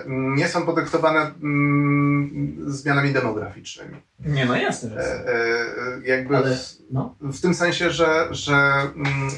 nie 0.08 0.48
są 0.48 0.66
podyktowane 0.66 1.20
mm, 1.42 2.56
zmianami 2.66 3.12
demograficznymi. 3.12 3.96
Nie 4.26 4.46
no 4.46 4.56
jasne, 4.56 4.90
że 4.90 5.00
E, 5.00 5.04
są. 5.04 5.12
e, 5.30 6.08
jakby 6.08 6.36
Ale 6.36 6.56
w, 6.56 6.76
no. 6.90 7.14
w 7.20 7.40
tym 7.40 7.54
sensie, 7.54 7.90
że, 7.90 8.28
że 8.30 8.54
mm, 8.54 9.30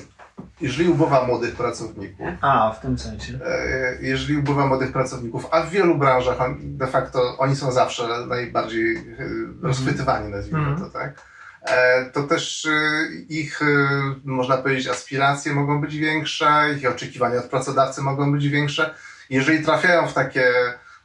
jeżeli 0.61 0.89
ubywa 0.89 1.27
młodych 1.27 1.55
pracowników, 1.57 2.27
A, 2.41 2.73
w 2.73 2.81
tym 2.81 2.99
sensie. 2.99 3.39
e, 3.47 3.97
jeżeli 4.01 4.37
ubywa 4.37 4.67
młodych 4.67 4.93
pracowników, 4.93 5.47
a 5.51 5.63
w 5.63 5.71
wielu 5.71 5.99
branżach 5.99 6.39
de 6.61 6.87
facto 6.87 7.39
oni 7.39 7.57
są 7.57 7.73
zawsze 7.73 8.27
najbardziej 8.27 8.97
e, 8.97 9.03
rozchwytywani, 9.63 10.29
nazwijmy 10.31 10.59
Mhm. 10.69 10.79
to 10.81 10.91
tak, 10.99 11.21
e, 11.63 12.05
to 12.11 12.23
też 12.23 12.67
e, 12.67 13.07
ich, 13.29 13.63
e, 13.63 13.67
można 14.25 14.57
powiedzieć, 14.57 14.89
aspiracje 14.89 15.55
mogą 15.55 15.81
być 15.81 15.97
większe, 15.97 16.75
ich 16.79 16.91
oczekiwania 16.91 17.39
od 17.39 17.45
pracodawcy 17.47 18.03
mogą 18.03 18.33
być 18.33 18.49
większe. 18.49 18.95
Jeżeli 19.33 19.65
trafiają 19.65 20.07
w 20.09 20.13
takie 20.15 20.45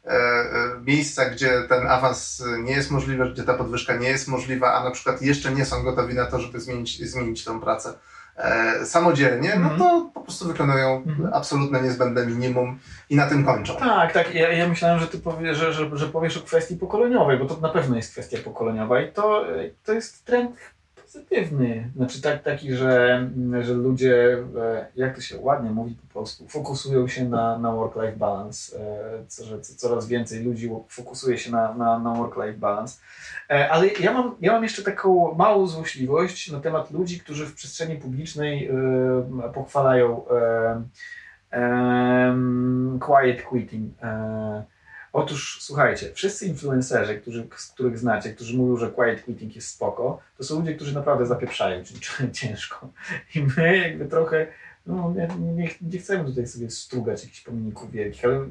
e, 0.06 0.10
e, 0.10 0.50
miejsca, 0.86 1.30
gdzie 1.30 1.62
ten 1.70 1.88
awans 1.88 2.44
nie 2.64 2.72
jest 2.72 2.92
możliwy, 2.92 3.30
gdzie 3.32 3.44
ta 3.44 3.54
podwyżka 3.54 3.96
nie 3.96 4.10
jest 4.10 4.28
możliwa, 4.28 4.74
a 4.74 4.84
na 4.84 4.92
przykład 4.92 5.22
jeszcze 5.22 5.52
nie 5.52 5.66
są 5.66 5.84
gotowi 5.84 6.14
na 6.16 6.26
to, 6.26 6.40
żeby 6.40 6.60
zmienić, 6.60 7.10
zmienić 7.10 7.44
tą 7.44 7.60
pracę 7.60 7.94
e, 8.38 8.86
samodzielnie, 8.86 9.50
no 9.50 9.62
Mhm. 9.72 9.80
to 9.80 10.12
po 10.14 10.22
prostu 10.22 10.48
wykonują 10.48 11.04
Mhm. 11.08 11.34
absolutne 11.34 11.82
niezbędne 11.82 12.26
minimum 12.26 12.80
i 13.10 13.16
na 13.16 13.28
tym 13.28 13.46
kończą. 13.46 13.76
Tak, 13.76 14.14
tak. 14.14 14.36
Ja, 14.36 14.52
ja 14.52 14.68
myślałem, 14.70 15.00
że 15.00 15.08
ty 15.08 15.20
powie, 15.20 15.56
że, 15.56 15.74
że, 15.74 15.90
że 15.94 16.08
powiesz 16.08 16.38
o 16.38 16.42
kwestii 16.42 16.76
pokoleniowej, 16.78 17.40
bo 17.40 17.46
to 17.46 17.58
na 17.62 17.70
pewno 17.70 17.96
jest 17.96 18.12
kwestia 18.12 18.38
pokoleniowa 18.44 19.02
i 19.02 19.12
to, 19.12 19.46
to 19.86 19.94
jest 19.94 20.26
trend 20.26 20.52
pozytywny. 21.14 21.90
Znaczy 21.96 22.22
tak, 22.22 22.44
taki, 22.44 22.74
że, 22.74 23.30
że 23.62 23.74
ludzie, 23.74 24.38
e, 24.58 24.86
jak 24.96 25.16
to 25.16 25.22
się 25.22 25.40
ładnie 25.40 25.70
mówi 25.72 25.96
po 25.96 26.14
polsku, 26.14 26.48
fokusują 26.48 27.08
się 27.08 27.30
na, 27.30 27.58
na 27.60 27.72
work-life 27.72 28.18
balance, 28.18 28.80
e, 28.80 29.26
co- 29.28 29.46
że 29.46 29.62
co- 29.62 29.76
coraz 29.76 30.08
więcej 30.08 30.44
ludzi 30.44 30.70
fokusuje 30.90 31.38
się 31.38 31.52
na, 31.52 31.74
na, 31.74 32.00
na 32.00 32.14
work-life 32.14 32.58
balance. 32.58 33.00
E, 33.50 33.70
Ale 33.72 33.88
ja 33.88 34.14
mam, 34.14 34.36
ja 34.42 34.52
mam 34.52 34.64
jeszcze 34.64 34.84
taką 34.84 35.34
małą 35.34 35.68
złośliwość 35.68 36.52
na 36.52 36.60
temat 36.60 36.92
ludzi, 36.92 37.20
którzy 37.20 37.46
w 37.46 37.54
przestrzeni 37.56 37.96
publicznej 37.96 38.70
pochwalają 39.54 40.26
quiet 43.00 43.42
quitting. 43.44 43.94
Otóż 45.14 45.58
słuchajcie, 45.62 46.12
wszyscy 46.14 46.46
influencerzy, 46.46 47.20
którzy, 47.20 47.48
których 47.74 48.00
znacie, 48.00 48.34
którzy 48.34 48.58
mówią, 48.58 48.78
że 48.78 48.92
quiet 48.92 49.24
quitting 49.24 49.56
jest 49.56 49.68
spoko, 49.68 50.20
to 50.38 50.44
są 50.44 50.60
ludzie, 50.60 50.76
którzy 50.76 50.94
naprawdę 50.96 51.26
zapieprzają 51.26 51.84
cię- 51.84 52.32
ciężko. 52.40 52.90
I 53.36 53.44
my 53.58 53.78
jakby 53.78 54.06
trochę, 54.06 54.48
no 54.86 55.14
nie, 55.16 55.28
nie, 55.54 55.70
nie 55.82 56.00
chcemy 56.00 56.26
tutaj 56.26 56.48
sobie 56.48 56.70
strugać 56.70 57.24
jakichś 57.24 57.42
pomników 57.42 57.92
wielkich, 57.92 58.26
ale 58.26 58.48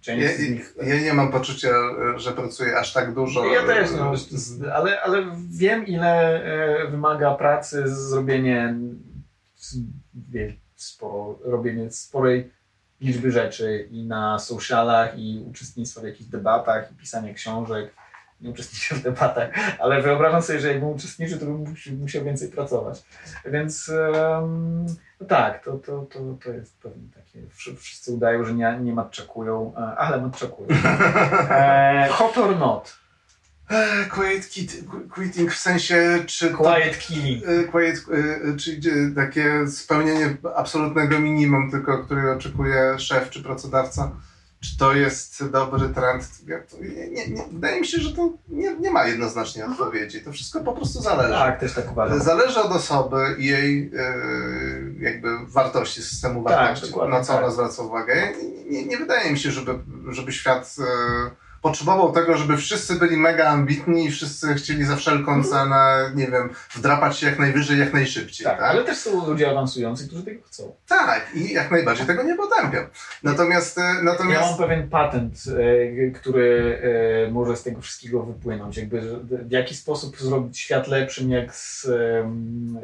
część 0.00 0.22
Ja, 0.22 0.32
z 0.32 0.50
nich... 0.50 0.74
ja 0.82 1.00
nie 1.00 1.14
mam 1.14 1.32
poczucia, 1.32 1.68
że 2.16 2.32
pracuję 2.32 2.78
aż 2.78 2.92
tak 2.92 3.14
dużo. 3.14 3.44
Ja 3.46 3.66
też, 3.66 3.90
no, 3.90 4.12
ale, 4.74 5.00
ale 5.00 5.36
wiem, 5.50 5.86
ile 5.86 6.42
e, 6.84 6.90
wymaga 6.90 7.34
pracy 7.34 7.82
zrobienie 7.86 8.74
sporo, 10.76 11.38
robienie 11.44 11.90
sporej 11.90 12.50
liczby 13.00 13.30
rzeczy 13.32 13.88
i 13.90 14.04
na 14.04 14.38
socialach, 14.38 15.18
i 15.18 15.44
uczestnictwo 15.50 16.00
w 16.00 16.04
jakichś 16.04 16.30
debatach, 16.30 16.92
i 16.92 16.94
pisanie 16.94 17.34
książek. 17.34 17.94
Nie 18.40 18.50
uczestniczę 18.50 18.94
w 18.94 19.02
debatach, 19.02 19.50
ale 19.80 20.02
wyobrażam 20.02 20.42
sobie, 20.42 20.60
że 20.60 20.68
jakbym 20.68 20.88
uczestniczył, 20.88 21.38
to 21.38 21.44
bym 21.44 21.64
musi- 21.64 21.92
musiał 21.96 22.24
więcej 22.24 22.48
pracować. 22.48 23.02
Więc 23.46 23.88
em, 23.88 24.86
no 25.20 25.26
tak, 25.26 25.64
to, 25.64 25.72
to, 25.72 26.02
to, 26.12 26.18
to 26.44 26.50
jest 26.52 26.78
pewnie 26.80 27.08
takie. 27.14 27.38
wszy- 27.54 27.76
Wszyscy 27.76 28.12
udają, 28.12 28.44
że 28.44 28.54
nie, 28.54 28.78
nie 28.80 28.92
matczakują, 28.92 29.72
e, 29.76 29.78
ale 29.80 30.20
matczakują. 30.22 30.68
E, 31.50 32.08
hot 32.10 32.38
or 32.38 32.56
not? 32.56 32.96
E, 33.70 34.04
Quiet 34.10 34.48
quit, 34.54 34.84
quitting 35.14 35.52
w 35.52 35.58
sensie, 35.58 36.24
czy 36.26 36.50
Quiet 36.50 36.98
killing. 36.98 37.44
e, 37.48 37.64
quiet, 37.64 38.04
e, 38.52 38.56
czyli 38.56 38.90
e, 38.90 39.10
takie 39.14 39.66
spełnienie 39.68 40.36
absolutnego 40.56 41.20
minimum, 41.20 41.70
tylko 41.70 41.98
które 41.98 42.32
oczekuje 42.32 42.98
szef 42.98 43.30
czy 43.30 43.42
pracodawca. 43.42 44.10
Czy 44.60 44.78
to 44.78 44.92
jest 44.92 45.50
dobry 45.50 45.88
trend? 45.88 46.28
Nie, 46.80 47.08
nie, 47.10 47.28
nie, 47.28 47.44
wydaje 47.52 47.80
mi 47.80 47.86
się, 47.86 47.98
że 47.98 48.12
to 48.12 48.32
nie, 48.48 48.76
nie 48.76 48.90
ma 48.90 49.06
jednoznacznej 49.06 49.64
odpowiedzi. 49.64 50.20
To 50.20 50.32
wszystko 50.32 50.60
po 50.60 50.72
prostu 50.72 51.00
zależy. 51.02 51.32
Tak, 51.34 51.60
też 51.60 51.72
tak 51.74 51.92
uważam. 51.92 52.22
Zależy 52.22 52.60
od 52.60 52.72
osoby 52.72 53.36
i 53.38 53.46
jej 53.46 53.90
e, 53.98 54.14
jakby 55.00 55.28
wartości, 55.46 56.02
systemu 56.02 56.44
Tak, 56.44 56.52
wartości, 56.52 56.86
dokładnie 56.86 57.14
na 57.18 57.24
co 57.24 57.32
tak. 57.32 57.42
ona 57.42 57.52
zwraca 57.52 57.82
uwagę. 57.82 58.32
Nie, 58.42 58.70
nie, 58.70 58.86
nie 58.86 58.96
wydaje 58.96 59.30
mi 59.32 59.38
się, 59.38 59.50
żeby, 59.50 59.74
żeby 60.10 60.32
świat 60.32 60.76
e, 60.80 61.30
potrzebował 61.62 62.12
tego, 62.12 62.36
żeby 62.36 62.56
wszyscy 62.56 62.94
byli 62.94 63.16
mega 63.16 63.48
ambitni 63.48 64.04
i 64.04 64.10
wszyscy 64.10 64.54
chcieli 64.54 64.84
za 64.84 64.96
wszelką 64.96 65.44
cenę, 65.44 66.12
nie 66.14 66.26
wiem, 66.26 66.50
wdrapać 66.70 67.18
się 67.18 67.26
jak 67.26 67.38
najwyżej, 67.38 67.78
jak 67.78 67.92
najszybciej. 67.92 68.44
Tak, 68.44 68.58
tak? 68.58 68.70
ale 68.70 68.84
też 68.84 68.98
są 68.98 69.26
ludzie 69.26 69.50
awansujący, 69.50 70.06
którzy 70.06 70.22
tego 70.22 70.42
chcą. 70.46 70.74
Tak, 70.88 71.30
i 71.34 71.52
jak 71.52 71.70
najbardziej 71.70 72.06
tego 72.06 72.22
nie 72.22 72.34
potępiam. 72.34 72.86
Natomiast, 73.22 73.78
e, 73.78 73.80
Ja 73.80 74.02
natomiast 74.02 74.50
mam 74.50 74.68
pewien 74.68 74.88
patent, 74.88 75.34
e, 76.06 76.10
który 76.10 76.80
e, 77.26 77.30
może 77.30 77.56
z 77.56 77.62
tego 77.62 77.80
wszystkiego 77.80 78.22
wypłynąć. 78.22 78.76
Jakby, 78.76 79.00
w 79.22 79.50
jaki 79.50 79.74
sposób 79.74 80.16
zrobić 80.18 80.58
świat 80.58 80.88
lepszym, 80.88 81.30
jak 81.30 81.54
z, 81.54 81.88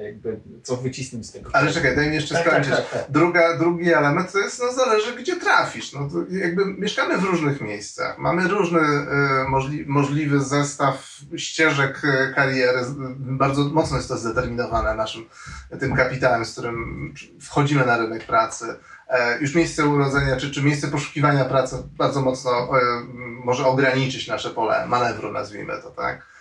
jakby, 0.05 0.41
co 0.63 0.77
wycisnąć 0.77 1.27
z 1.27 1.33
tego. 1.33 1.51
ale 1.53 1.73
czekaj, 1.73 1.97
daj 1.97 2.09
mi 2.09 2.15
jeszcze 2.15 2.35
tak, 2.35 2.45
tak, 2.45 2.53
skończyć. 2.53 2.75
tak, 2.75 2.91
tak. 2.91 3.11
Druga, 3.11 3.59
drugi 3.59 3.93
element 3.93 4.33
to 4.33 4.39
jest, 4.39 4.63
no 4.63 4.73
zależy 4.73 5.17
gdzie 5.17 5.37
trafisz. 5.37 5.93
No 5.93 6.09
jakby 6.31 6.65
mieszkamy 6.65 7.19
w 7.19 7.25
różnych 7.25 7.61
miejscach. 7.61 8.19
Mamy 8.19 8.49
różny 8.75 9.11
e, 9.11 9.49
możli, 9.49 9.85
możliwy 9.87 10.41
zestaw 10.41 11.09
ścieżek 11.37 12.03
e, 12.05 12.33
kariery. 12.35 12.81
Bardzo 13.17 13.65
mocno 13.65 13.97
jest 13.97 14.09
to 14.09 14.17
zdeterminowane 14.19 14.95
naszym 14.95 15.25
tym 15.81 15.95
kapitałem, 15.97 16.45
z 16.45 16.53
którym 16.53 17.15
wchodzimy 17.41 17.87
na 17.87 17.97
rynek 17.97 18.27
pracy. 18.27 18.77
E, 19.09 19.39
już 19.39 19.55
miejsce 19.55 19.87
urodzenia, 19.87 20.37
czy, 20.37 20.51
czy 20.51 20.63
miejsce 20.63 20.89
poszukiwania 20.89 21.45
pracy 21.45 21.77
bardzo 21.99 22.21
mocno 22.21 22.69
może 23.45 23.67
ograniczyć 23.67 24.29
nasze 24.29 24.51
pole 24.51 24.87
manewru, 24.87 25.33
nazwijmy 25.33 25.73
to, 25.83 25.91
tak? 25.91 26.35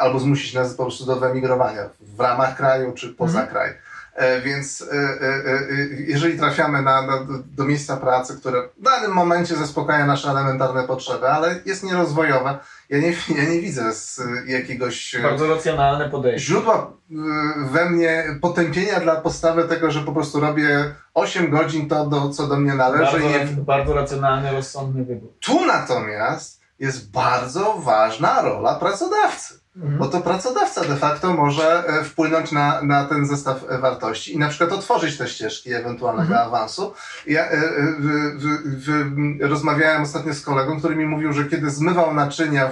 Albo 0.00 0.20
zmusić 0.20 0.54
nas 0.54 0.74
po 0.74 0.82
prostu 0.84 1.06
do 1.06 1.16
wyemigrowania 1.16 1.82
w 2.00 2.20
ramach 2.20 2.56
kraju, 2.56 2.92
czy 2.92 3.08
poza 3.14 3.40
Mhm. 3.40 3.48
kraj. 3.54 3.74
E, 4.14 4.40
Więc 4.40 4.82
e, 4.82 4.96
e, 4.96 5.66
jeżeli 6.06 6.38
trafiamy 6.38 6.82
na, 6.82 7.02
na, 7.02 7.26
do 7.56 7.64
miejsca 7.64 7.96
pracy, 7.96 8.36
które 8.40 8.68
w 8.78 8.82
danym 8.82 9.12
momencie 9.12 9.56
zaspokaja 9.56 10.06
nasze 10.06 10.30
elementarne 10.30 10.82
potrzeby, 10.82 11.28
ale 11.28 11.60
jest 11.66 11.84
nierozwojowe, 11.84 12.58
ja 12.90 12.98
nie, 12.98 13.10
ja 13.42 13.50
nie 13.50 13.60
widzę 13.60 13.94
z 13.94 14.20
jakiegoś 14.46 15.16
Bardzo 15.22 15.46
racjonalne 15.48 16.10
podejście. 16.10 16.46
źródła 16.46 16.92
we 17.56 17.90
mnie 17.90 18.24
potępienia 18.40 19.00
dla 19.00 19.16
postawy 19.16 19.64
tego, 19.64 19.90
że 19.90 20.00
po 20.00 20.12
prostu 20.12 20.40
robię 20.40 20.94
8 21.14 21.50
godzin 21.50 21.88
to, 21.88 22.06
do, 22.06 22.28
co 22.28 22.46
do 22.46 22.56
mnie 22.56 22.74
należy. 22.74 23.02
Bardzo, 23.04 23.18
i 23.18 23.30
nie, 23.30 23.46
bardzo 23.62 23.94
racjonalny, 23.94 24.52
rozsądny 24.52 25.04
wybór. 25.04 25.30
tu 25.40 25.66
natomiast 25.66 26.60
jest 26.78 27.10
bardzo 27.10 27.78
ważna 27.78 28.42
rola 28.42 28.74
pracodawcy. 28.74 29.63
Mhm. 29.76 29.98
Bo 29.98 30.06
to 30.08 30.20
pracodawca 30.20 30.84
de 30.84 30.96
facto 30.96 31.32
może 31.32 31.84
e, 31.86 32.04
wpłynąć 32.04 32.52
na, 32.52 32.82
na 32.82 33.04
ten 33.04 33.26
zestaw 33.26 33.64
e, 33.68 33.78
wartości 33.78 34.34
i 34.34 34.38
na 34.38 34.48
przykład 34.48 34.72
otworzyć 34.72 35.18
te 35.18 35.28
ścieżki 35.28 35.72
ewentualnego 35.72 36.28
Mhm. 36.34 36.48
awansu. 36.48 36.94
Ja 37.26 37.44
e, 37.48 37.60
w, 37.98 38.06
w, 38.36 38.84
w, 38.86 39.40
rozmawiałem 39.40 40.02
ostatnio 40.02 40.34
z 40.34 40.40
kolegą, 40.40 40.78
który 40.78 40.96
mi 40.96 41.06
mówił, 41.06 41.32
że 41.32 41.44
kiedy 41.44 41.70
zmywał 41.70 42.14
naczynia 42.14 42.68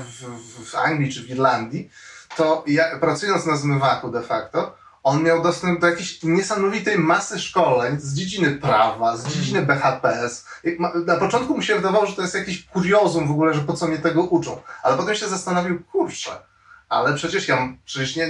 w, 0.64 0.75
Anglii 0.75 1.12
czy 1.12 1.23
w 1.23 1.30
Irlandii, 1.30 1.90
to 2.37 2.64
ja, 2.66 2.99
pracując 2.99 3.47
na 3.47 3.56
zmywaku 3.56 4.11
de 4.11 4.23
facto, 4.23 4.75
on 5.02 5.23
miał 5.23 5.42
dostęp 5.42 5.80
do 5.80 5.87
jakiejś 5.87 6.23
niesamowitej 6.23 6.99
masy 6.99 7.38
szkoleń 7.40 8.00
z 8.00 8.14
dziedziny 8.14 8.50
prawa, 8.50 9.16
z 9.16 9.26
dziedziny 9.28 9.62
BHPS. 9.62 10.47
Na 11.06 11.16
początku 11.16 11.54
mu 11.54 11.62
się 11.62 11.75
wydawało, 11.76 12.06
że 12.06 12.12
to 12.16 12.23
jest 12.23 12.35
jakiś 12.35 12.66
kuriozum 12.66 13.28
w 13.28 13.30
ogóle, 13.30 13.54
że 13.54 13.61
po 13.61 13.73
co 13.73 13.87
mnie 13.88 13.99
tego 13.99 14.23
uczą. 14.23 14.61
Ale 14.82 14.97
potem 14.97 15.14
się 15.14 15.28
zastanowił, 15.28 15.82
kurczę, 15.92 16.30
ale 16.92 17.14
przecież 17.14 17.49
ja, 17.49 17.72
przecież 17.84 18.16
nie, 18.16 18.26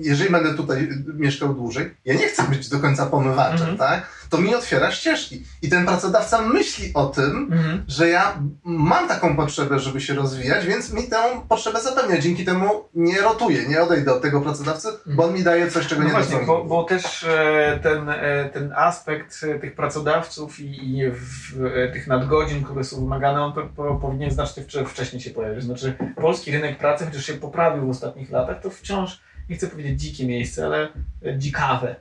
jeżeli 0.00 0.30
będę 0.30 0.54
tutaj 0.54 0.88
mieszkał 1.14 1.54
dłużej, 1.54 1.94
ja 2.04 2.14
nie 2.14 2.28
chcę 2.28 2.42
być 2.42 2.68
do 2.68 2.78
końca 2.78 3.06
pomywaczem, 3.06 3.68
Mhm. 3.68 3.76
tak? 3.78 4.17
To 4.30 4.38
mi 4.38 4.54
otwiera 4.54 4.90
ścieżki. 4.92 5.44
I 5.62 5.68
ten 5.68 5.86
pracodawca 5.86 6.42
myśli 6.42 6.90
o 6.94 7.06
tym, 7.06 7.48
Mhm. 7.52 7.84
że 7.88 8.08
ja 8.08 8.38
mam 8.64 9.08
taką 9.08 9.36
potrzebę, 9.36 9.78
żeby 9.78 10.00
się 10.00 10.14
rozwijać, 10.14 10.66
więc 10.66 10.92
mi 10.92 11.02
tę 11.02 11.16
potrzebę 11.48 11.80
zapewnia. 11.80 12.18
Dzięki 12.18 12.44
temu 12.44 12.84
nie 12.94 13.20
rotuję, 13.20 13.68
nie 13.68 13.82
odejdę 13.82 14.14
od 14.14 14.22
tego 14.22 14.40
pracodawcy, 14.40 14.88
bo 15.06 15.24
on 15.24 15.34
mi 15.34 15.42
daje 15.42 15.70
coś, 15.70 15.86
czego 15.86 16.00
No 16.00 16.06
nie 16.06 16.12
właśnie, 16.12 16.30
docenię. 16.32 16.46
bo, 16.46 16.64
bo 16.64 16.84
też 16.84 17.24
e, 17.24 17.78
ten, 17.82 18.08
e, 18.08 18.50
ten 18.52 18.72
aspekt 18.76 19.40
e, 19.44 19.58
tych 19.58 19.74
pracodawców 19.74 20.60
i, 20.60 20.98
i 20.98 21.10
w, 21.10 21.52
tych 21.92 22.06
nadgodzin, 22.06 22.64
które 22.64 22.84
są 22.84 22.96
wymagane, 23.00 23.42
on 23.42 23.52
po, 23.52 23.62
po, 23.62 23.94
powinien 23.94 24.30
znacznie 24.30 24.62
wcze- 24.62 24.84
wcześniej 24.86 25.22
się 25.22 25.30
pojawić. 25.30 25.64
Znaczy, 25.64 25.94
polski 26.16 26.50
rynek 26.52 26.78
pracy, 26.78 27.04
chociaż 27.06 27.26
się 27.26 27.34
poprawił 27.34 27.86
w 27.86 27.90
ostatnich 27.90 28.30
latach, 28.30 28.60
to 28.62 28.70
wciąż, 28.70 29.20
nie 29.50 29.56
chcę 29.56 29.66
powiedzieć 29.66 30.00
dzikie 30.00 30.26
miejsce, 30.26 30.66
ale 30.66 30.88
dzikawe. 31.38 31.96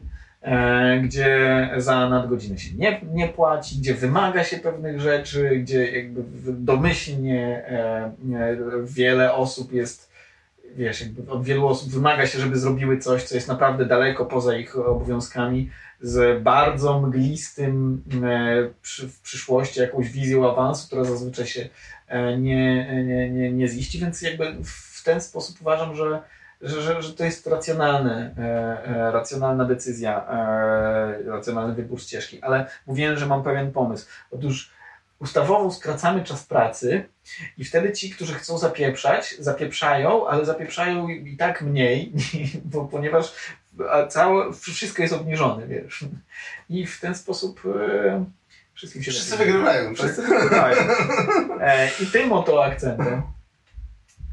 E, 0.48 1.00
gdzie 1.04 1.70
za 1.78 2.10
nadgodziny 2.10 2.60
się 2.60 2.76
nie, 2.76 3.02
nie 3.14 3.28
płaci, 3.28 3.76
gdzie 3.80 3.94
wymaga 3.94 4.44
się 4.44 4.58
pewnych 4.58 5.02
rzeczy, 5.02 5.50
gdzie 5.50 5.92
jakby 5.92 6.24
domyślnie 6.54 7.64
e, 7.68 8.04
e, 8.34 8.58
wiele 8.84 9.34
osób 9.34 9.74
jest 9.74 10.12
wiesz, 10.76 11.02
jakby 11.02 11.32
od 11.32 11.44
wielu 11.44 11.68
osób 11.68 11.90
wymaga 11.90 12.28
się, 12.28 12.40
żeby 12.40 12.60
zrobiły 12.60 12.98
coś, 12.98 13.24
co 13.24 13.36
jest 13.36 13.48
naprawdę 13.48 13.86
daleko 13.86 14.26
poza 14.26 14.58
ich 14.58 14.78
obowiązkami, 14.78 15.70
z 16.02 16.44
bardzo 16.44 17.00
mglistym 17.00 18.04
w 18.82 19.22
przyszłości 19.22 19.80
jakąś 19.80 20.10
wizją 20.10 20.52
awansu, 20.52 20.88
która 20.88 21.04
zazwyczaj 21.04 21.46
się 21.46 21.70
nie, 22.38 23.04
nie, 23.06 23.30
nie, 23.30 23.52
nie 23.52 23.68
ziści, 23.68 24.00
więc 24.00 24.22
jakby 24.22 24.46
w 24.64 25.04
ten 25.04 25.22
sposób 25.22 25.62
uważam, 25.62 25.96
że, 25.96 26.22
że, 26.62 26.82
że, 26.82 27.02
że 27.02 27.14
to 27.14 27.24
jest 27.24 27.48
racjonalne, 27.48 28.36
e, 28.38 28.42
e, 28.88 29.12
racjonalna 29.12 29.66
decyzja, 29.66 30.26
e, 30.30 31.24
racjonalny 31.32 31.74
wybór 31.74 32.02
ścieżki, 32.02 32.42
ale 32.42 32.66
mówiłem, 32.88 33.18
że 33.18 33.26
mam 33.26 33.44
pewien 33.44 33.72
pomysł. 33.72 34.08
Otóż 34.32 34.72
ustawowo 35.20 35.72
skracamy 35.72 36.24
czas 36.24 36.44
pracy, 36.44 37.06
i 37.58 37.66
wtedy 37.66 37.94
ci, 37.94 38.10
którzy 38.10 38.34
chcą 38.34 38.58
zapieprzać, 38.58 39.36
zapieprzają, 39.40 40.28
ale 40.28 40.46
zapieprzają 40.46 41.08
i 41.08 41.38
tak 41.38 41.62
mniej, 41.62 42.14
bo, 42.72 42.86
ponieważ 42.86 43.34
całe, 44.10 44.54
wszystko 44.54 45.02
jest 45.02 45.14
obniżone, 45.14 45.68
wiesz. 45.68 46.06
I 46.70 46.86
w 46.86 47.00
ten 47.00 47.16
sposób 47.16 47.62
e, 47.66 48.26
wszystkim 48.74 49.04
się 49.04 49.12
Wszyscy 49.12 49.38
wygrywają, 49.38 49.90
tak? 49.90 49.98
Wszyscy 49.98 50.22
wygrywają. 50.22 50.78
E, 51.62 51.90
I 52.04 52.06
tym 52.06 52.32
oto 52.32 52.66
akcentem 52.66 53.22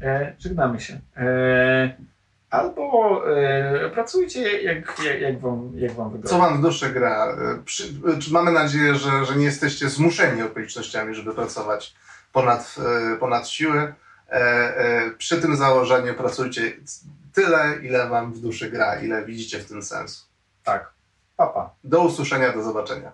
e, 0.01 0.33
żegnamy 0.39 0.79
się. 0.79 0.99
E, 1.17 1.95
albo 2.49 3.21
e, 3.37 3.89
pracujcie 3.89 4.61
jak, 4.61 4.99
jak, 5.03 5.21
jak, 5.21 5.39
wam, 5.39 5.71
jak 5.75 5.91
wam 5.91 6.09
wygodnie. 6.09 6.29
Co 6.29 6.37
wam 6.37 6.57
w 6.57 6.61
duszy 6.61 6.89
gra? 6.89 7.27
E, 7.27 7.63
Przy, 7.65 7.83
e, 7.83 8.19
czy 8.19 8.33
mamy 8.33 8.51
nadzieję, 8.51 8.95
że, 8.95 9.25
że 9.25 9.35
nie 9.35 9.45
jesteście 9.45 9.89
zmuszeni 9.89 10.41
okolicznościami, 10.41 11.15
żeby 11.15 11.33
pracować 11.33 11.95
ponad, 12.33 12.75
ponad 13.19 13.47
siły. 13.49 13.93
E, 14.29 14.33
e, 14.77 15.11
Przy 15.17 15.41
tym 15.41 15.55
założeniu 15.55 16.13
pracujcie 16.13 16.61
tyle, 17.33 17.75
ile 17.83 18.09
wam 18.09 18.33
w 18.33 18.39
duszy 18.39 18.69
gra, 18.71 19.01
ile 19.01 19.25
widzicie 19.25 19.59
w 19.59 19.65
tym 19.65 19.83
sens. 19.83 20.27
Tak. 20.63 20.93
Papa. 21.37 21.73
Do 21.83 22.01
usłyszenia, 22.01 22.53
do 22.53 22.63
zobaczenia. 22.63 23.11